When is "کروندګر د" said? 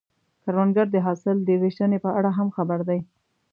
0.43-0.97